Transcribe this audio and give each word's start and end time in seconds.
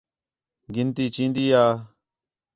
گِنتی 0.73 1.05
چین٘دی 1.15 1.45
ہا؟ 1.55 1.65